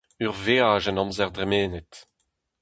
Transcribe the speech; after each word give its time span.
Ur 0.25 0.35
veaj 0.45 0.85
en 0.91 1.01
amzer 1.01 1.29
dremenet. 1.35 1.93